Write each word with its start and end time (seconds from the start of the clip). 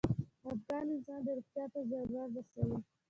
خپګان 0.41 0.85
انسان 0.93 1.19
د 1.25 1.27
روغتيا 1.37 1.65
ته 1.73 1.79
ضرر 1.89 2.27
رسوي. 2.35 2.77